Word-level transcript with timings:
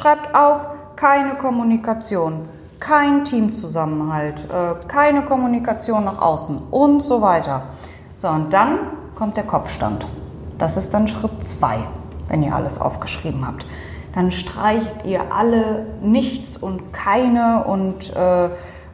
schreibt 0.00 0.34
auf, 0.34 0.66
keine 0.96 1.34
Kommunikation, 1.34 2.48
kein 2.78 3.24
Teamzusammenhalt, 3.24 4.44
äh, 4.50 4.86
keine 4.86 5.24
Kommunikation 5.24 6.04
nach 6.04 6.20
außen 6.20 6.58
und 6.70 7.02
so 7.02 7.20
weiter. 7.20 7.64
So, 8.16 8.28
und 8.28 8.52
dann 8.52 8.78
kommt 9.14 9.36
der 9.36 9.44
Kopfstand. 9.44 10.06
Das 10.58 10.76
ist 10.76 10.92
dann 10.94 11.06
Schritt 11.08 11.42
2, 11.44 11.78
wenn 12.28 12.42
ihr 12.42 12.54
alles 12.54 12.80
aufgeschrieben 12.80 13.46
habt. 13.46 13.66
Dann 14.14 14.30
streicht 14.30 15.04
ihr 15.04 15.32
alle 15.32 15.86
nichts 16.02 16.56
und 16.56 16.92
keine 16.92 17.64
und 17.64 18.14
äh, 18.16 18.48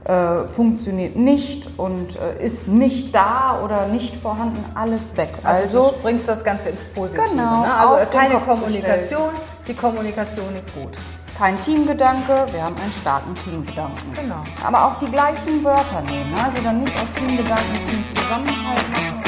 äh, 0.06 0.46
funktioniert 0.46 1.16
nicht 1.16 1.68
und 1.78 2.16
äh, 2.16 2.44
ist 2.44 2.68
nicht 2.68 3.14
da 3.14 3.60
oder 3.64 3.86
nicht 3.86 4.14
vorhanden, 4.14 4.64
alles 4.74 5.16
weg. 5.16 5.32
Also, 5.42 5.62
also 5.62 5.90
du 5.96 6.02
bringst 6.02 6.28
das 6.28 6.44
Ganze 6.44 6.68
ins 6.68 6.84
Positive. 6.84 7.28
Genau, 7.28 7.62
ne? 7.62 7.74
Also 7.74 8.06
keine 8.10 8.38
Kommunikation, 8.40 9.30
die 9.66 9.74
Kommunikation 9.74 10.54
ist 10.56 10.72
gut. 10.74 10.96
Kein 11.36 11.60
Teamgedanke, 11.60 12.46
wir 12.52 12.62
haben 12.62 12.76
einen 12.76 12.92
starken 12.92 13.34
Teamgedanken. 13.34 14.14
Genau. 14.14 14.44
Aber 14.64 14.84
auch 14.84 14.98
die 14.98 15.10
gleichen 15.10 15.62
Wörter 15.64 16.00
nehmen, 16.02 16.30
ne? 16.30 16.44
also 16.44 16.58
dann 16.62 16.78
nicht 16.78 16.96
aus 16.96 17.12
Teamgedanken 17.14 17.84
Teamzusammenhalt 17.84 18.90
machen. 18.90 19.22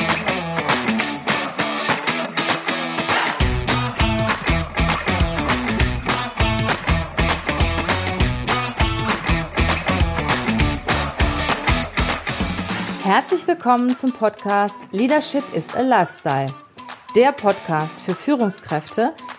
Herzlich 13.03 13.47
willkommen 13.47 13.97
zum 13.97 14.13
Podcast 14.13 14.77
Leadership 14.93 15.43
is 15.55 15.75
a 15.75 15.81
Lifestyle. 15.81 16.53
Der 17.17 17.33
Podcast 17.33 17.99
für 18.01 18.15
Führungskräfte, 18.15 19.15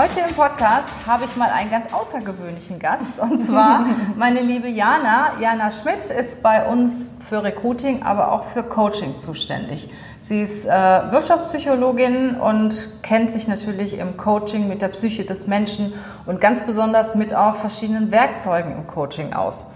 Heute 0.00 0.20
im 0.20 0.34
Podcast 0.34 0.88
habe 1.06 1.26
ich 1.26 1.36
mal 1.36 1.50
einen 1.50 1.70
ganz 1.70 1.92
außergewöhnlichen 1.92 2.78
Gast 2.78 3.20
und 3.20 3.38
zwar 3.38 3.84
meine 4.16 4.40
liebe 4.40 4.66
Jana. 4.66 5.32
Jana 5.42 5.70
Schmidt 5.70 5.98
ist 6.04 6.42
bei 6.42 6.66
uns 6.66 7.04
für 7.28 7.44
Recruiting, 7.44 8.02
aber 8.02 8.32
auch 8.32 8.44
für 8.44 8.62
Coaching 8.62 9.18
zuständig. 9.18 9.90
Sie 10.22 10.40
ist 10.40 10.64
äh, 10.64 10.70
Wirtschaftspsychologin 10.70 12.40
und 12.40 13.02
kennt 13.02 13.30
sich 13.30 13.46
natürlich 13.46 13.98
im 13.98 14.16
Coaching 14.16 14.68
mit 14.68 14.80
der 14.80 14.88
Psyche 14.88 15.26
des 15.26 15.46
Menschen 15.46 15.92
und 16.24 16.40
ganz 16.40 16.62
besonders 16.62 17.14
mit 17.14 17.34
auch 17.34 17.56
verschiedenen 17.56 18.10
Werkzeugen 18.10 18.72
im 18.72 18.86
Coaching 18.86 19.34
aus. 19.34 19.66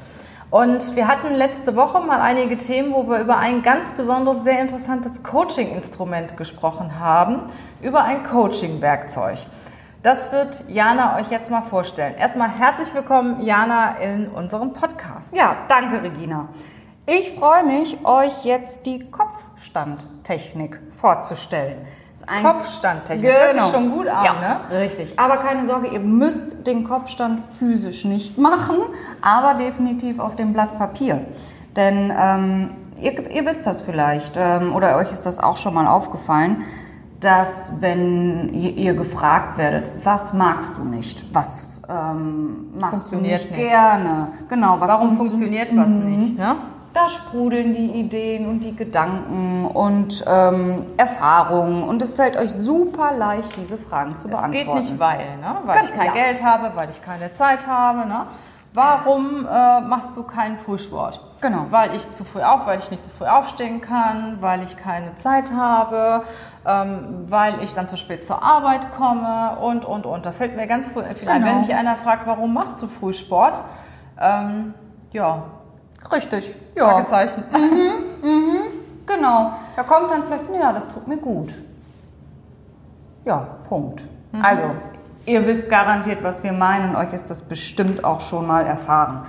Und 0.51 0.97
wir 0.97 1.07
hatten 1.07 1.35
letzte 1.35 1.77
Woche 1.77 2.01
mal 2.01 2.23
einige 2.23 2.57
Themen, 2.57 2.95
wo 2.95 3.07
wir 3.11 3.19
über 3.19 3.37
ein 3.37 3.63
ganz 3.63 3.91
besonderes, 3.91 4.43
sehr 4.43 4.61
interessantes 4.61 5.23
Coaching-Instrument 5.23 6.39
gesprochen 6.39 6.99
haben, 6.99 7.43
über 7.83 8.05
ein 8.05 8.25
Coaching-Werkzeug. 8.25 9.41
Das 10.05 10.33
wird 10.33 10.65
Jana 10.69 11.17
euch 11.17 11.31
jetzt 11.31 11.51
mal 11.51 11.63
vorstellen. 11.63 12.15
Erstmal 12.19 12.51
herzlich 12.51 12.95
willkommen, 12.95 13.41
Jana, 13.41 13.97
in 13.97 14.29
unserem 14.29 14.75
Podcast. 14.75 15.35
Ja, 15.35 15.57
danke, 15.67 16.03
Regina. 16.03 16.49
Ich 17.07 17.33
freue 17.33 17.65
mich, 17.65 17.97
euch 18.05 18.45
jetzt 18.45 18.85
die 18.85 19.09
Kopfstandtechnik 19.09 20.79
vorzustellen. 20.95 21.79
Kopfstandtechnik, 22.43 23.23
genau. 23.25 23.39
das 23.39 23.55
hört 23.55 23.65
sich 23.65 23.75
schon 23.75 23.93
gut 23.93 24.07
an, 24.09 24.25
ja, 24.27 24.35
ne? 24.35 24.79
Richtig. 24.79 25.19
Aber 25.19 25.39
keine 25.39 25.67
Sorge, 25.67 25.87
ihr 25.87 26.01
müsst 26.01 26.67
den 26.67 26.85
Kopfstand 26.85 27.43
physisch 27.59 28.05
nicht 28.05 28.37
machen, 28.37 28.77
aber 29.23 29.55
definitiv 29.55 30.19
auf 30.19 30.37
dem 30.37 30.53
Blatt 30.53 30.77
Papier. 30.77 31.25
Denn 31.77 32.13
ähm, 32.15 32.71
ihr, 33.01 33.31
ihr, 33.31 33.47
wisst 33.47 33.67
das 33.67 33.81
vielleicht 33.81 34.35
ähm, 34.37 34.75
oder 34.75 34.99
euch 34.99 35.11
ist 35.13 35.25
das 35.25 35.39
auch 35.39 35.57
schon 35.57 35.73
mal 35.73 35.87
aufgefallen 35.87 36.63
dass 37.21 37.73
wenn 37.81 38.53
ihr, 38.53 38.95
gefragt 38.95 39.57
werdet, 39.57 40.05
was 40.05 40.33
magst 40.35 40.79
du 40.79 40.85
nicht, 40.85 41.25
was 41.33 41.83
ähm, 41.89 42.73
machst 42.79 43.13
du 43.13 43.17
nicht, 43.17 43.51
nicht, 43.51 43.55
gerne, 43.55 44.29
genau, 44.49 44.81
was 44.81 44.91
warum 44.91 45.17
funktioniert 45.17 45.75
was 45.77 45.89
mhm. 45.89 46.17
nicht, 46.17 46.39
ne? 46.39 46.57
Da 46.93 47.09
sprudeln 47.09 47.75
die 47.75 47.91
Ideen 47.99 48.47
und 48.47 48.61
die 48.61 48.77
Gedanken 48.77 49.67
und 49.67 50.25
ähm, 50.29 50.85
Erfahrungen 50.97 51.83
und 51.83 52.01
es 52.03 52.15
fällt 52.15 52.37
euch 52.37 52.53
super 52.53 53.13
leicht, 53.19 53.57
diese 53.57 53.79
Fragen 53.79 54.17
zu 54.17 54.29
beantworten. 54.29 54.55
Es 54.55 54.65
geht 54.65 54.75
nicht 54.75 55.01
weil, 55.01 55.39
ne? 55.41 55.57
weil 55.65 55.75
Ganz, 55.75 55.89
ich 55.89 55.95
kein 55.97 56.07
ja. 56.07 56.13
Geld 56.13 56.45
habe, 56.45 56.71
weil 56.77 56.89
ich 56.91 57.03
keine 57.03 57.33
Zeit 57.33 57.67
habe. 57.67 58.09
Ne? 58.09 58.27
Warum 58.75 59.47
äh, 59.47 59.81
machst 59.83 60.17
du 60.17 60.25
keinen 60.25 60.59
Frühsport? 60.59 61.21
Genau. 61.41 61.67
Weil 61.71 61.95
ich 61.95 62.11
zu 62.11 62.25
früh 62.25 62.43
auf, 62.43 62.67
weil 62.67 62.81
ich 62.81 62.91
nicht 62.91 63.05
so 63.05 63.11
früh 63.17 63.27
aufstehen 63.27 63.81
kann, 63.81 64.39
weil 64.41 64.65
ich 64.65 64.77
keine 64.77 65.15
Zeit 65.15 65.53
habe, 65.53 66.25
ähm, 66.67 67.27
weil 67.29 67.63
ich 67.63 67.73
dann 67.73 67.89
zu 67.89 67.97
spät 67.97 68.25
zur 68.25 68.43
Arbeit 68.43 68.93
komme 68.97 69.59
und, 69.61 69.85
und, 69.85 70.07
und. 70.07 70.27
Da 70.27 70.33
fällt 70.33 70.57
mir 70.57 70.67
ganz 70.67 70.89
früh 70.89 71.05
viel 71.05 71.21
genau. 71.21 71.35
ein. 71.35 71.45
Wenn 71.45 71.61
mich 71.61 71.73
einer 71.73 71.95
fragt, 71.95 72.27
warum 72.27 72.53
machst 72.53 72.83
du 72.83 72.89
Frühsport? 72.89 73.63
Ähm, 74.21 74.75
ja. 75.13 75.45
Richtig. 76.11 76.53
Ja. 76.77 76.89
Fragezeichen. 76.91 77.45
Mhm, 77.53 78.29
mhm, 78.29 78.57
genau. 79.07 79.53
Da 79.77 79.85
kommt 79.85 80.11
dann 80.11 80.25
vielleicht, 80.25 80.45
ja, 80.61 80.73
das 80.73 80.89
tut 80.89 81.07
mir 81.07 81.19
gut. 81.19 81.55
Ja, 83.25 83.47
Punkt. 83.69 84.05
Mhm. 84.33 84.45
Also, 84.45 84.63
Ihr 85.27 85.47
wisst 85.47 85.71
garantiert, 85.71 86.23
was 86.23 86.43
wir 86.43 86.53
meinen. 86.53 86.97
Euch 86.97 87.13
ist 87.15 87.31
das 87.31 87.43
bestimmt 87.43 88.05
auch 88.05 88.21
schon 88.21 88.47
mal 88.47 88.67
erfahren. 88.67 89.23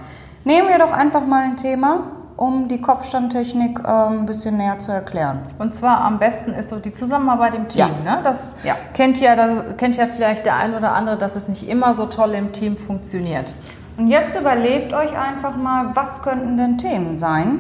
Nehmen 0.43 0.67
wir 0.67 0.77
doch 0.77 0.91
einfach 0.91 1.25
mal 1.25 1.43
ein 1.43 1.55
Thema, 1.55 2.11
um 2.35 2.67
die 2.67 2.81
Kopfstandtechnik 2.81 3.79
äh, 3.79 3.87
ein 3.87 4.25
bisschen 4.25 4.57
näher 4.57 4.77
zu 4.77 4.91
erklären. 4.91 5.39
Und 5.57 5.73
zwar 5.73 6.01
am 6.01 6.19
besten 6.19 6.51
ist 6.51 6.69
so 6.69 6.79
die 6.79 6.91
Zusammenarbeit 6.91 7.55
im 7.55 7.69
Team. 7.69 7.87
Ja. 8.03 8.15
Ne? 8.17 8.21
Das, 8.23 8.57
ja. 8.63 8.75
Kennt 8.93 9.21
ja, 9.21 9.37
das 9.37 9.77
kennt 9.77 9.95
ja 9.95 10.07
vielleicht 10.07 10.45
der 10.45 10.57
ein 10.57 10.75
oder 10.75 10.91
andere, 10.91 11.17
dass 11.17 11.37
es 11.37 11.47
nicht 11.47 11.67
immer 11.69 11.93
so 11.93 12.07
toll 12.07 12.33
im 12.33 12.51
Team 12.51 12.75
funktioniert. 12.75 13.53
Und 13.97 14.09
jetzt 14.09 14.37
überlegt 14.37 14.91
euch 14.91 15.17
einfach 15.17 15.55
mal, 15.55 15.91
was 15.93 16.21
könnten 16.21 16.57
denn 16.57 16.77
Themen 16.77 17.15
sein, 17.15 17.59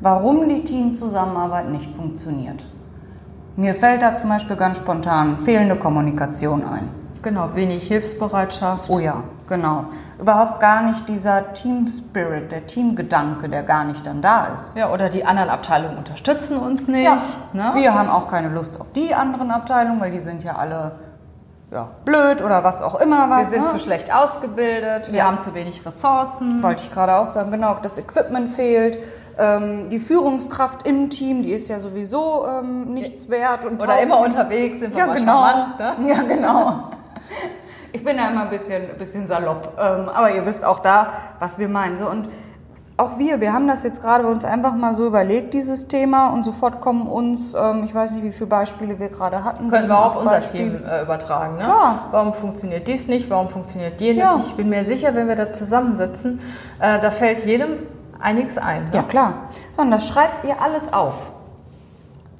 warum 0.00 0.48
die 0.48 0.62
Teamzusammenarbeit 0.62 1.70
nicht 1.70 1.96
funktioniert. 1.96 2.64
Mir 3.56 3.74
fällt 3.74 4.02
da 4.02 4.14
zum 4.14 4.30
Beispiel 4.30 4.54
ganz 4.54 4.78
spontan 4.78 5.38
fehlende 5.38 5.74
Kommunikation 5.74 6.62
ein. 6.64 7.03
Genau, 7.24 7.54
wenig 7.54 7.88
Hilfsbereitschaft. 7.88 8.90
Oh 8.90 8.98
ja, 8.98 9.24
genau. 9.48 9.86
Überhaupt 10.20 10.60
gar 10.60 10.82
nicht 10.82 11.08
dieser 11.08 11.54
Team 11.54 11.88
Spirit, 11.88 12.52
der 12.52 12.66
Teamgedanke, 12.66 13.48
der 13.48 13.62
gar 13.62 13.84
nicht 13.84 14.06
dann 14.06 14.20
da 14.20 14.48
ist. 14.54 14.76
Ja, 14.76 14.92
oder 14.92 15.08
die 15.08 15.24
anderen 15.24 15.48
Abteilungen 15.48 15.96
unterstützen 15.96 16.58
uns 16.58 16.86
nicht. 16.86 17.04
Ja, 17.04 17.16
ne? 17.54 17.72
Wir 17.76 17.94
haben 17.94 18.10
auch 18.10 18.28
keine 18.28 18.50
Lust 18.50 18.78
auf 18.78 18.92
die 18.92 19.14
anderen 19.14 19.50
Abteilungen, 19.50 20.02
weil 20.02 20.10
die 20.10 20.20
sind 20.20 20.44
ja 20.44 20.56
alle 20.56 20.92
ja, 21.72 21.88
blöd 22.04 22.42
oder 22.42 22.62
was 22.62 22.82
auch 22.82 23.00
immer 23.00 23.30
was. 23.30 23.38
Wir 23.38 23.46
sind 23.46 23.64
ne? 23.64 23.70
zu 23.70 23.78
schlecht 23.78 24.12
ausgebildet, 24.12 25.10
wir 25.10 25.20
ja. 25.20 25.24
haben 25.24 25.40
zu 25.40 25.54
wenig 25.54 25.84
Ressourcen. 25.86 26.62
Wollte 26.62 26.82
ich 26.82 26.92
gerade 26.92 27.16
auch 27.16 27.26
sagen, 27.26 27.50
genau, 27.50 27.78
das 27.80 27.96
Equipment 27.96 28.50
fehlt. 28.50 28.98
Ähm, 29.38 29.88
die 29.88 29.98
Führungskraft 29.98 30.86
im 30.86 31.08
Team, 31.08 31.42
die 31.42 31.52
ist 31.52 31.68
ja 31.68 31.78
sowieso 31.78 32.46
ähm, 32.46 32.92
nichts 32.92 33.30
wert. 33.30 33.64
Und 33.64 33.82
oder 33.82 33.98
immer 34.02 34.20
unterwegs, 34.20 34.78
sind 34.78 34.94
wir 34.94 35.06
ja, 35.06 35.14
genau. 35.14 35.42
Charmant, 35.42 35.78
ne? 35.78 36.08
Ja, 36.08 36.22
genau. 36.22 36.90
Ich 37.92 38.04
bin 38.04 38.16
da 38.16 38.28
immer 38.28 38.42
ein 38.42 38.50
bisschen, 38.50 38.88
bisschen 38.98 39.28
salopp. 39.28 39.78
Ähm, 39.78 40.08
aber 40.08 40.30
ihr 40.32 40.44
wisst 40.44 40.64
auch 40.64 40.80
da, 40.80 41.12
was 41.38 41.58
wir 41.58 41.68
meinen. 41.68 41.96
So, 41.96 42.08
und 42.08 42.28
auch 42.96 43.18
wir, 43.18 43.40
wir 43.40 43.52
haben 43.52 43.66
das 43.66 43.82
jetzt 43.82 44.02
gerade 44.02 44.26
uns 44.26 44.44
einfach 44.44 44.74
mal 44.74 44.94
so 44.94 45.06
überlegt, 45.06 45.52
dieses 45.52 45.88
Thema, 45.88 46.28
und 46.28 46.44
sofort 46.44 46.80
kommen 46.80 47.08
uns, 47.08 47.54
ähm, 47.54 47.82
ich 47.84 47.94
weiß 47.94 48.12
nicht, 48.12 48.24
wie 48.24 48.32
viele 48.32 48.46
Beispiele 48.46 48.98
wir 48.98 49.08
gerade 49.08 49.42
hatten. 49.42 49.68
Können 49.68 49.88
wir 49.88 49.98
auch 49.98 50.14
auf 50.14 50.22
unser 50.22 50.40
Team 50.40 50.80
äh, 50.84 51.02
übertragen. 51.02 51.56
Ne? 51.56 51.64
Klar. 51.64 52.08
Warum 52.12 52.34
funktioniert 52.34 52.86
dies 52.86 53.08
nicht? 53.08 53.28
Warum 53.30 53.48
funktioniert 53.48 54.00
dir 54.00 54.14
nicht? 54.14 54.22
Ja. 54.22 54.40
Ich 54.46 54.54
bin 54.54 54.68
mir 54.68 54.84
sicher, 54.84 55.14
wenn 55.14 55.26
wir 55.26 55.34
da 55.34 55.52
zusammensitzen, 55.52 56.40
äh, 56.78 57.00
da 57.00 57.10
fällt 57.10 57.44
jedem 57.44 57.78
einiges 58.20 58.58
ein. 58.58 58.84
Ne? 58.84 58.90
Ja, 58.92 59.02
klar. 59.02 59.34
Sondern 59.72 59.98
das 59.98 60.06
schreibt 60.08 60.46
ihr 60.46 60.60
alles 60.62 60.92
auf. 60.92 61.30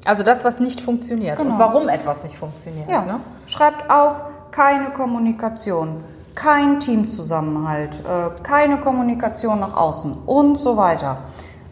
Also 0.04 0.22
das, 0.22 0.44
was 0.44 0.60
nicht 0.60 0.80
funktioniert 0.80 1.38
genau. 1.38 1.52
und 1.52 1.58
warum 1.58 1.88
etwas 1.88 2.22
nicht 2.22 2.36
funktioniert. 2.36 2.90
Ja. 2.90 3.04
Ne? 3.04 3.20
Schreibt 3.46 3.90
auf, 3.90 4.22
keine 4.54 4.90
Kommunikation, 4.90 6.04
kein 6.36 6.78
Teamzusammenhalt, 6.78 8.00
äh, 8.04 8.30
keine 8.42 8.78
Kommunikation 8.78 9.58
nach 9.58 9.76
außen 9.76 10.14
und 10.26 10.56
so 10.56 10.76
weiter. 10.76 11.18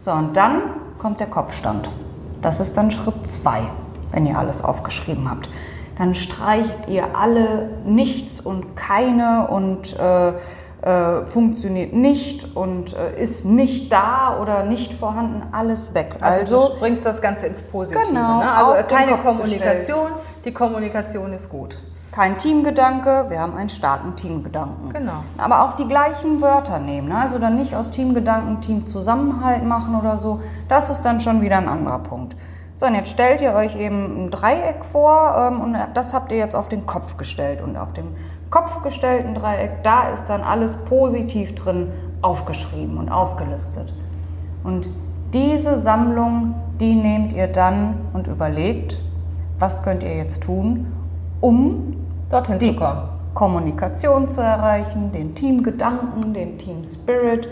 So, 0.00 0.10
und 0.10 0.36
dann 0.36 0.62
kommt 0.98 1.20
der 1.20 1.28
Kopfstand. 1.28 1.88
Das 2.40 2.58
ist 2.58 2.76
dann 2.76 2.90
Schritt 2.90 3.24
2, 3.24 3.60
wenn 4.10 4.26
ihr 4.26 4.36
alles 4.36 4.64
aufgeschrieben 4.64 5.30
habt. 5.30 5.48
dann 5.98 6.14
streicht 6.14 6.88
ihr 6.88 7.14
alle 7.14 7.68
nichts 7.84 8.40
und 8.40 8.76
keine 8.76 9.46
und 9.48 9.96
äh, 9.98 10.32
äh, 10.80 11.24
funktioniert 11.24 11.92
nicht 11.92 12.56
und 12.56 12.96
äh, 12.96 13.22
ist 13.22 13.44
nicht 13.44 13.92
da 13.92 14.38
oder 14.40 14.64
nicht 14.64 14.94
vorhanden, 14.94 15.42
alles 15.52 15.94
weg. 15.94 16.16
Also, 16.20 16.40
also 16.40 16.74
du 16.74 16.80
bringst 16.80 17.06
das 17.06 17.20
Ganze 17.20 17.46
ins 17.46 17.62
Positive. 17.62 18.04
Genau, 18.06 18.38
ne? 18.38 18.50
Also 18.50 18.86
keine 18.88 19.18
Kommunikation, 19.18 20.06
gestellt. 20.06 20.44
die 20.46 20.52
Kommunikation 20.52 21.32
ist 21.34 21.50
gut. 21.50 21.76
Kein 22.12 22.36
Teamgedanke, 22.36 23.30
wir 23.30 23.40
haben 23.40 23.56
einen 23.56 23.70
starken 23.70 24.16
Teamgedanken. 24.16 24.92
Genau. 24.92 25.24
Aber 25.38 25.62
auch 25.62 25.76
die 25.76 25.88
gleichen 25.88 26.42
Wörter 26.42 26.78
nehmen, 26.78 27.08
ne? 27.08 27.16
also 27.16 27.38
dann 27.38 27.56
nicht 27.56 27.74
aus 27.74 27.90
Teamgedanken 27.90 28.60
Teamzusammenhalt 28.60 29.64
machen 29.64 29.94
oder 29.94 30.18
so. 30.18 30.42
Das 30.68 30.90
ist 30.90 31.06
dann 31.06 31.20
schon 31.20 31.40
wieder 31.40 31.56
ein 31.56 31.68
anderer 31.68 32.00
Punkt. 32.00 32.36
So, 32.76 32.84
und 32.84 32.94
jetzt 32.94 33.10
stellt 33.10 33.40
ihr 33.40 33.54
euch 33.54 33.76
eben 33.76 34.26
ein 34.26 34.30
Dreieck 34.30 34.84
vor 34.84 35.34
ähm, 35.38 35.60
und 35.62 35.74
das 35.94 36.12
habt 36.12 36.32
ihr 36.32 36.36
jetzt 36.36 36.54
auf 36.54 36.68
den 36.68 36.84
Kopf 36.84 37.16
gestellt. 37.16 37.62
Und 37.62 37.78
auf 37.78 37.94
dem 37.94 38.08
Kopf 38.50 38.82
gestellten 38.82 39.34
Dreieck, 39.34 39.82
da 39.82 40.10
ist 40.10 40.26
dann 40.26 40.42
alles 40.42 40.76
positiv 40.84 41.54
drin 41.54 41.92
aufgeschrieben 42.20 42.98
und 42.98 43.08
aufgelistet. 43.08 43.94
Und 44.64 44.86
diese 45.32 45.78
Sammlung, 45.78 46.56
die 46.78 46.94
nehmt 46.94 47.32
ihr 47.32 47.46
dann 47.46 48.00
und 48.12 48.26
überlegt, 48.26 49.00
was 49.58 49.82
könnt 49.82 50.02
ihr 50.02 50.14
jetzt 50.14 50.42
tun, 50.42 50.92
um 51.40 52.01
dorthin 52.32 52.58
die 52.58 52.72
zu 52.72 52.76
kommen. 52.76 53.02
Kommunikation 53.34 54.28
zu 54.28 54.40
erreichen, 54.40 55.12
den 55.12 55.34
Teamgedanken, 55.34 56.34
den 56.34 56.58
Team 56.58 56.84
Spirit 56.84 57.48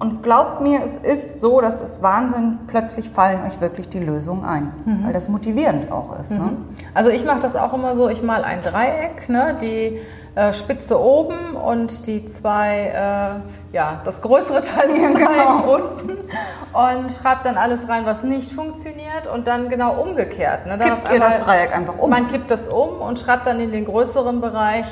und 0.00 0.22
glaubt 0.22 0.62
mir, 0.62 0.82
es 0.82 0.96
ist 0.96 1.40
so, 1.40 1.60
dass 1.60 1.80
es 1.82 2.00
Wahnsinn, 2.00 2.58
plötzlich 2.66 3.10
fallen 3.10 3.42
euch 3.46 3.60
wirklich 3.60 3.88
die 3.88 3.98
Lösungen 3.98 4.44
ein, 4.44 4.72
mhm. 4.86 5.04
weil 5.04 5.12
das 5.12 5.28
motivierend 5.28 5.92
auch 5.92 6.18
ist. 6.18 6.32
Ne? 6.32 6.38
Mhm. 6.38 6.44
Ne? 6.44 6.56
Also 6.94 7.10
ich 7.10 7.24
mache 7.24 7.40
das 7.40 7.54
auch 7.54 7.74
immer 7.74 7.94
so, 7.94 8.08
ich 8.08 8.22
mal 8.22 8.42
ein 8.42 8.62
Dreieck, 8.62 9.28
ne, 9.28 9.56
die 9.60 9.98
Spitze 10.52 11.00
oben 11.00 11.56
und 11.56 12.06
die 12.06 12.24
zwei, 12.26 12.92
äh, 12.94 13.74
ja, 13.74 14.00
das 14.04 14.22
größere 14.22 14.60
Teil 14.62 14.88
des 14.88 15.14
genau. 15.14 15.74
unten 15.74 16.10
und 16.72 17.12
schreibe 17.12 17.40
dann 17.44 17.56
alles 17.56 17.88
rein, 17.88 18.06
was 18.06 18.22
nicht 18.22 18.52
funktioniert 18.52 19.26
und 19.32 19.46
dann 19.46 19.68
genau 19.68 20.00
umgekehrt. 20.00 20.66
Ne? 20.66 20.78
Dann 20.78 20.90
kippt 20.90 21.12
ihr 21.12 21.20
das 21.20 21.38
Dreieck 21.38 21.74
einfach 21.76 21.98
um? 21.98 22.10
Man 22.10 22.28
kippt 22.28 22.50
das 22.50 22.68
um 22.68 23.00
und 23.00 23.18
schreibt 23.18 23.46
dann 23.46 23.60
in 23.60 23.72
den 23.72 23.84
größeren 23.84 24.40
Bereich, 24.40 24.86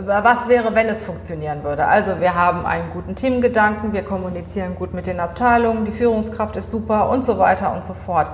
was 0.00 0.48
wäre, 0.48 0.74
wenn 0.74 0.88
es 0.88 1.02
funktionieren 1.02 1.62
würde? 1.64 1.86
Also 1.86 2.20
wir 2.20 2.34
haben 2.34 2.66
einen 2.66 2.90
guten 2.92 3.14
Teamgedanken, 3.14 3.92
wir 3.92 4.02
kommunizieren 4.02 4.74
gut 4.74 4.92
mit 4.92 5.06
den 5.06 5.20
Abteilungen, 5.20 5.84
die 5.84 5.92
Führungskraft 5.92 6.56
ist 6.56 6.70
super 6.70 7.08
und 7.08 7.24
so 7.24 7.38
weiter 7.38 7.72
und 7.72 7.84
so 7.84 7.94
fort. 7.94 8.30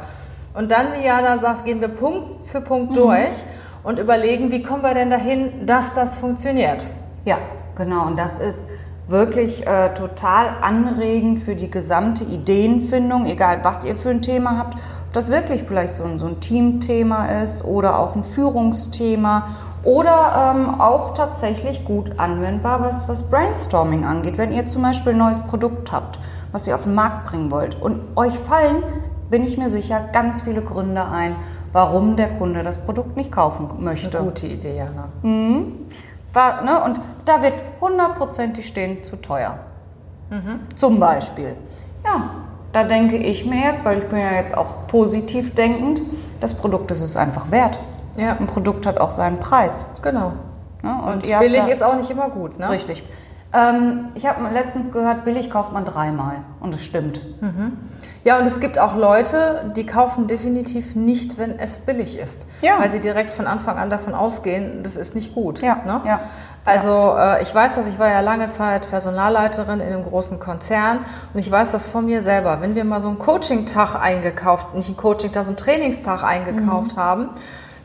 Und 0.55 0.71
dann, 0.71 0.95
wie 0.99 1.05
Jana 1.05 1.39
sagt, 1.39 1.65
gehen 1.65 1.81
wir 1.81 1.89
Punkt 1.89 2.31
für 2.47 2.61
Punkt 2.61 2.93
mhm. 2.93 2.95
durch 2.95 3.45
und 3.85 3.99
überlegen, 3.99 4.51
wie 4.51 4.63
kommen 4.63 4.83
wir 4.83 4.95
denn 4.95 5.11
dahin, 5.11 5.67
dass 5.67 5.95
das 5.95 6.17
funktioniert. 6.17 6.85
Ja, 7.25 7.39
genau. 7.77 8.07
Und 8.07 8.19
das 8.19 8.39
ist 8.39 8.67
wirklich 9.07 9.67
äh, 9.67 9.93
total 9.93 10.57
anregend 10.63 11.41
für 11.41 11.55
die 11.55 11.71
gesamte 11.71 12.25
Ideenfindung, 12.25 13.27
egal 13.27 13.61
was 13.63 13.85
ihr 13.85 13.97
für 13.97 14.11
ein 14.11 14.23
Thema 14.23 14.59
habt. 14.59 14.75
Ob 14.75 15.13
das 15.13 15.31
wirklich 15.31 15.63
vielleicht 15.63 15.93
so 15.95 16.05
ein, 16.05 16.19
so 16.19 16.27
ein 16.27 16.41
Teamthema 16.41 17.27
ist 17.43 17.65
oder 17.65 17.99
auch 17.99 18.17
ein 18.17 18.25
Führungsthema 18.25 19.49
oder 19.85 20.55
ähm, 20.57 20.81
auch 20.81 21.13
tatsächlich 21.13 21.85
gut 21.85 22.19
anwendbar, 22.19 22.81
was, 22.83 23.07
was 23.07 23.25
Brainstorming 23.25 24.07
angeht. 24.07 24.39
Wenn 24.39 24.51
ihr 24.51 24.65
zum 24.65 24.83
Beispiel 24.83 25.13
ein 25.13 25.19
neues 25.19 25.41
Produkt 25.41 25.93
habt, 25.93 26.19
was 26.53 26.67
ihr 26.67 26.75
auf 26.75 26.85
den 26.85 26.95
Markt 26.95 27.27
bringen 27.27 27.51
wollt 27.51 27.81
und 27.81 28.01
euch 28.17 28.33
fallen, 28.39 28.83
bin 29.31 29.45
ich 29.45 29.57
mir 29.59 29.71
sicher, 29.71 30.09
ganz 30.13 30.43
viele 30.43 30.63
Gründe 30.63 31.05
ein, 31.05 31.37
warum 31.73 32.17
der 32.17 32.29
Kunde 32.31 32.63
das 32.63 32.79
Produkt 32.79 33.17
nicht 33.17 33.33
kaufen 33.33 33.69
möchte. 33.81 34.07
Das 34.07 34.15
ist 34.15 34.17
eine 34.17 34.25
gute 34.25 34.47
Idee, 34.47 34.77
Jana. 34.77 35.09
Mhm. 35.23 35.73
War, 36.33 36.63
ne, 36.63 36.83
und 36.85 37.01
da 37.25 37.43
wird 37.43 37.55
hundertprozentig 37.81 38.67
stehen 38.67 39.03
zu 39.05 39.17
teuer. 39.17 39.59
Mhm. 40.31 40.61
Zum 40.75 40.99
Beispiel. 40.99 41.55
Ja, 42.05 42.31
da 42.73 42.85
denke 42.85 43.17
ich 43.17 43.47
mir 43.47 43.71
jetzt, 43.71 43.85
weil 43.85 43.99
ich 43.99 44.09
bin 44.09 44.19
ja 44.19 44.33
jetzt 44.33 44.57
auch 44.57 44.87
positiv 44.89 45.55
denkend, 45.55 46.03
das 46.41 46.55
Produkt 46.55 46.91
ist 46.91 47.03
es 47.03 47.17
einfach 47.17 47.51
wert. 47.51 47.79
Ja. 48.17 48.37
Ein 48.39 48.47
Produkt 48.47 48.87
hat 48.87 48.99
auch 49.01 49.11
seinen 49.11 49.39
Preis. 49.39 49.87
Genau. 50.03 50.33
Ne? 50.83 50.95
Und, 51.07 51.13
und 51.15 51.23
billig 51.23 51.67
ist 51.69 51.83
auch 51.83 51.97
nicht 51.97 52.11
immer 52.11 52.29
gut. 52.29 52.59
Ne? 52.59 52.69
Richtig. 52.69 53.03
Ähm, 53.55 54.09
ich 54.15 54.27
habe 54.27 54.43
letztens 54.53 54.91
gehört, 54.91 55.25
billig 55.25 55.51
kauft 55.51 55.73
man 55.73 55.85
dreimal. 55.85 56.39
Und 56.61 56.75
es 56.75 56.85
stimmt. 56.85 57.21
Mhm. 57.41 57.79
Ja, 58.25 58.39
und 58.39 58.47
es 58.47 58.59
gibt 58.59 58.79
auch 58.79 58.97
Leute, 58.97 59.73
die 59.77 59.87
kaufen 59.87 60.27
definitiv 60.27 60.97
nicht, 60.97 61.39
wenn 61.39 61.59
es 61.59 61.79
billig 61.81 62.19
ist. 62.19 62.47
Ja. 62.63 62.81
Weil 62.81 62.91
sie 62.91 63.01
direkt 63.01 63.31
von 63.31 63.47
Anfang 63.47 63.77
an 63.77 63.91
davon 63.91 64.15
ausgehen, 64.15 64.83
das 64.83 64.97
ist 64.97 65.15
nicht 65.15 65.35
gut. 65.35 65.61
Ja. 65.61 65.77
Ne? 65.85 66.01
ja. 66.07 66.21
Also 66.65 67.15
äh, 67.19 67.43
ich 67.43 67.55
weiß, 67.55 67.75
dass 67.75 67.87
ich 67.87 67.99
war 67.99 68.09
ja 68.09 68.21
lange 68.21 68.49
Zeit 68.49 68.89
Personalleiterin 68.89 69.81
in 69.81 69.93
einem 69.93 70.03
großen 70.03 70.41
Konzern 70.41 71.01
und 71.35 71.41
ich 71.41 71.51
weiß 71.51 71.73
das 71.73 71.87
von 71.87 72.07
mir 72.07 72.23
selber. 72.23 72.63
Wenn 72.63 72.75
wir 72.75 72.85
mal 72.85 73.03
so 73.03 73.09
einen 73.09 73.19
Coaching-Tag 73.19 73.95
eingekauft, 73.95 74.75
nicht 74.75 74.89
einen 74.89 74.97
Coaching-Tag, 74.97 75.45
so 75.45 75.51
einen 75.51 75.59
Trainingstag 75.59 76.25
eingekauft 76.25 76.97
mhm. 76.97 77.01
haben, 77.01 77.29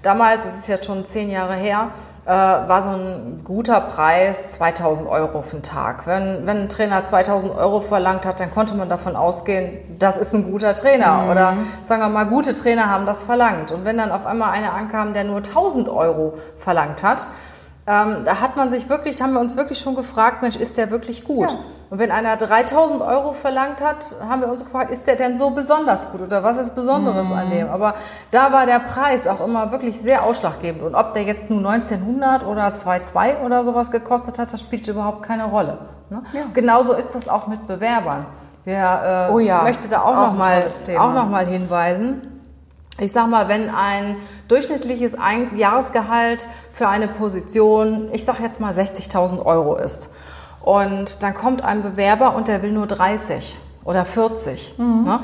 damals, 0.01 0.43
das 0.43 0.55
ist 0.55 0.67
jetzt 0.67 0.85
schon 0.85 1.05
zehn 1.05 1.29
Jahre 1.29 1.55
her, 1.55 1.89
äh, 2.25 2.29
war 2.29 2.81
so 2.81 2.89
ein 2.89 3.41
guter 3.43 3.81
Preis 3.81 4.51
2000 4.51 5.09
Euro 5.09 5.41
für 5.41 5.57
den 5.57 5.63
Tag. 5.63 6.05
Wenn, 6.05 6.45
wenn 6.45 6.57
ein 6.57 6.69
Trainer 6.69 7.03
2000 7.03 7.55
Euro 7.55 7.81
verlangt 7.81 8.25
hat, 8.25 8.39
dann 8.39 8.51
konnte 8.51 8.75
man 8.75 8.87
davon 8.89 9.15
ausgehen, 9.15 9.97
das 9.97 10.17
ist 10.17 10.33
ein 10.35 10.51
guter 10.51 10.75
Trainer. 10.75 11.23
Mhm. 11.23 11.29
Oder 11.31 11.53
sagen 11.83 12.01
wir 12.01 12.09
mal, 12.09 12.25
gute 12.25 12.53
Trainer 12.53 12.89
haben 12.89 13.05
das 13.05 13.23
verlangt. 13.23 13.71
Und 13.71 13.85
wenn 13.85 13.97
dann 13.97 14.11
auf 14.11 14.25
einmal 14.25 14.51
einer 14.51 14.73
ankam, 14.73 15.13
der 15.13 15.23
nur 15.23 15.37
1000 15.37 15.89
Euro 15.89 16.35
verlangt 16.57 17.03
hat, 17.03 17.27
ähm, 17.87 18.23
da 18.25 18.39
hat 18.39 18.55
man 18.55 18.69
sich 18.69 18.89
wirklich, 18.89 19.15
da 19.15 19.23
haben 19.23 19.33
wir 19.33 19.39
uns 19.39 19.55
wirklich 19.55 19.79
schon 19.79 19.95
gefragt, 19.95 20.43
Mensch, 20.43 20.55
ist 20.55 20.77
der 20.77 20.91
wirklich 20.91 21.23
gut? 21.23 21.49
Ja. 21.49 21.57
Und 21.89 21.97
wenn 21.97 22.11
einer 22.11 22.37
3000 22.37 23.01
Euro 23.01 23.33
verlangt 23.33 23.81
hat, 23.81 24.15
haben 24.21 24.41
wir 24.41 24.47
uns 24.47 24.63
gefragt, 24.63 24.91
ist 24.91 25.07
der 25.07 25.15
denn 25.15 25.35
so 25.35 25.49
besonders 25.49 26.11
gut 26.11 26.21
oder 26.21 26.43
was 26.43 26.57
ist 26.57 26.75
Besonderes 26.75 27.29
mhm. 27.29 27.35
an 27.35 27.49
dem? 27.49 27.69
Aber 27.69 27.95
da 28.29 28.51
war 28.51 28.67
der 28.67 28.79
Preis 28.79 29.25
auch 29.25 29.43
immer 29.43 29.71
wirklich 29.71 29.99
sehr 29.99 30.23
ausschlaggebend. 30.23 30.83
Und 30.83 30.93
ob 30.93 31.13
der 31.13 31.23
jetzt 31.23 31.49
nur 31.49 31.67
1900 31.67 32.45
oder 32.45 32.67
2,2 32.67 33.43
oder 33.43 33.63
sowas 33.63 33.89
gekostet 33.89 34.37
hat, 34.37 34.53
das 34.53 34.61
spielt 34.61 34.87
überhaupt 34.87 35.23
keine 35.23 35.45
Rolle. 35.45 35.79
Ne? 36.11 36.21
Ja. 36.33 36.41
Genauso 36.53 36.93
ist 36.93 37.15
das 37.15 37.27
auch 37.27 37.47
mit 37.47 37.65
Bewerbern. 37.65 38.27
Wer 38.65 39.29
äh, 39.29 39.33
oh 39.33 39.39
ja, 39.39 39.63
möchte 39.63 39.87
da 39.87 39.99
auch, 40.01 40.15
auch 40.15 41.13
nochmal 41.13 41.45
noch 41.45 41.51
hinweisen? 41.51 42.39
Ich 42.99 43.13
sag 43.13 43.29
mal, 43.29 43.47
wenn 43.47 43.73
ein 43.73 44.17
durchschnittliches 44.47 45.15
Jahresgehalt 45.55 46.47
für 46.73 46.87
eine 46.87 47.07
Position, 47.07 48.09
ich 48.11 48.25
sag 48.25 48.39
jetzt 48.41 48.59
mal 48.59 48.73
60.000 48.73 49.43
Euro 49.43 49.75
ist, 49.75 50.09
und 50.69 51.23
dann 51.23 51.33
kommt 51.33 51.63
ein 51.63 51.81
Bewerber 51.81 52.35
und 52.35 52.47
der 52.47 52.61
will 52.61 52.71
nur 52.71 52.85
30 52.85 53.57
oder 53.83 54.05
40, 54.05 54.75
mhm. 54.77 55.03
ne? 55.03 55.19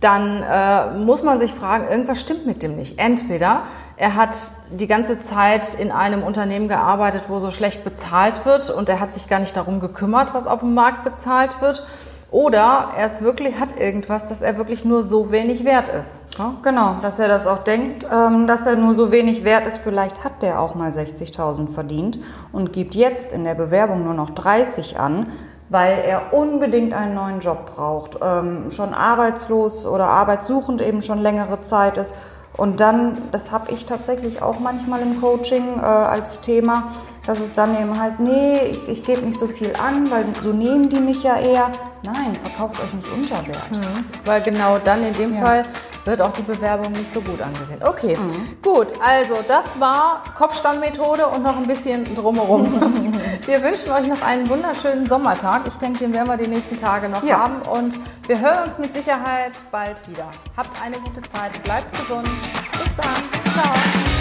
dann 0.00 0.42
äh, 0.42 0.98
muss 0.98 1.22
man 1.22 1.38
sich 1.38 1.54
fragen, 1.54 1.88
irgendwas 1.88 2.20
stimmt 2.20 2.44
mit 2.44 2.62
dem 2.62 2.76
nicht. 2.76 2.98
Entweder 2.98 3.62
er 3.96 4.16
hat 4.16 4.36
die 4.70 4.86
ganze 4.86 5.18
Zeit 5.20 5.74
in 5.76 5.92
einem 5.92 6.22
Unternehmen 6.22 6.68
gearbeitet, 6.68 7.22
wo 7.28 7.38
so 7.38 7.50
schlecht 7.50 7.84
bezahlt 7.84 8.44
wird 8.44 8.68
und 8.68 8.90
er 8.90 9.00
hat 9.00 9.14
sich 9.14 9.28
gar 9.28 9.38
nicht 9.38 9.56
darum 9.56 9.80
gekümmert, 9.80 10.34
was 10.34 10.46
auf 10.46 10.60
dem 10.60 10.74
Markt 10.74 11.04
bezahlt 11.04 11.62
wird. 11.62 11.86
Oder 12.32 12.88
er 12.96 13.04
ist 13.04 13.20
wirklich, 13.20 13.60
hat 13.60 13.78
irgendwas, 13.78 14.26
dass 14.26 14.40
er 14.40 14.56
wirklich 14.56 14.86
nur 14.86 15.02
so 15.02 15.30
wenig 15.30 15.66
wert 15.66 15.88
ist. 15.88 16.22
Ja? 16.38 16.54
Genau, 16.62 16.96
dass 17.02 17.18
er 17.18 17.28
das 17.28 17.46
auch 17.46 17.58
denkt, 17.58 18.06
ähm, 18.10 18.46
dass 18.46 18.66
er 18.66 18.76
nur 18.76 18.94
so 18.94 19.12
wenig 19.12 19.44
wert 19.44 19.68
ist. 19.68 19.78
Vielleicht 19.84 20.24
hat 20.24 20.40
der 20.40 20.58
auch 20.58 20.74
mal 20.74 20.90
60.000 20.90 21.68
verdient 21.68 22.18
und 22.50 22.72
gibt 22.72 22.94
jetzt 22.94 23.34
in 23.34 23.44
der 23.44 23.54
Bewerbung 23.54 24.04
nur 24.04 24.14
noch 24.14 24.30
30 24.30 24.98
an, 24.98 25.26
weil 25.68 25.98
er 26.06 26.32
unbedingt 26.32 26.94
einen 26.94 27.14
neuen 27.14 27.40
Job 27.40 27.66
braucht, 27.76 28.18
ähm, 28.22 28.70
schon 28.70 28.94
arbeitslos 28.94 29.84
oder 29.84 30.06
arbeitssuchend 30.06 30.80
eben 30.80 31.02
schon 31.02 31.18
längere 31.18 31.60
Zeit 31.60 31.98
ist. 31.98 32.14
Und 32.56 32.80
dann, 32.80 33.30
das 33.32 33.50
habe 33.50 33.72
ich 33.72 33.86
tatsächlich 33.86 34.42
auch 34.42 34.60
manchmal 34.60 35.00
im 35.00 35.20
Coaching 35.20 35.78
äh, 35.78 35.84
als 35.84 36.40
Thema, 36.40 36.92
dass 37.26 37.40
es 37.40 37.54
dann 37.54 37.78
eben 37.80 37.98
heißt, 37.98 38.20
nee, 38.20 38.60
ich, 38.70 38.88
ich 38.88 39.02
gebe 39.02 39.22
nicht 39.22 39.38
so 39.38 39.46
viel 39.46 39.72
an, 39.76 40.10
weil 40.10 40.26
so 40.42 40.52
nehmen 40.52 40.88
die 40.88 41.00
mich 41.00 41.22
ja 41.22 41.38
eher. 41.38 41.70
Nein, 42.02 42.36
verkauft 42.42 42.82
euch 42.82 42.92
nicht 42.94 43.08
unter 43.10 43.46
Wert. 43.46 43.70
Mhm. 43.70 44.04
Weil 44.24 44.42
genau 44.42 44.78
dann 44.78 45.04
in 45.04 45.14
dem 45.14 45.34
ja. 45.34 45.40
Fall 45.40 45.62
wird 46.04 46.20
auch 46.20 46.32
die 46.32 46.42
Bewerbung 46.42 46.92
nicht 46.92 47.10
so 47.10 47.20
gut 47.20 47.40
angesehen. 47.40 47.80
Okay, 47.82 48.16
mhm. 48.16 48.62
gut. 48.62 48.94
Also 49.00 49.36
das 49.46 49.78
war 49.78 50.24
Kopfstandmethode 50.36 51.26
und 51.26 51.42
noch 51.42 51.56
ein 51.56 51.66
bisschen 51.66 52.14
drumherum. 52.14 52.72
wir 53.46 53.62
wünschen 53.62 53.92
euch 53.92 54.06
noch 54.06 54.22
einen 54.22 54.48
wunderschönen 54.48 55.06
Sommertag. 55.06 55.62
Ich 55.66 55.76
denke, 55.76 56.00
den 56.00 56.14
werden 56.14 56.28
wir 56.28 56.36
die 56.36 56.48
nächsten 56.48 56.76
Tage 56.76 57.08
noch 57.08 57.22
ja. 57.24 57.38
haben. 57.38 57.62
Und 57.62 57.98
wir 58.26 58.40
hören 58.40 58.64
uns 58.64 58.78
mit 58.78 58.92
Sicherheit 58.92 59.52
bald 59.70 59.96
wieder. 60.08 60.30
Habt 60.56 60.70
eine 60.82 60.96
gute 60.98 61.22
Zeit, 61.22 61.62
bleibt 61.62 61.92
gesund. 61.98 62.28
Bis 62.72 62.96
dann. 62.96 63.52
Ciao. 63.52 64.11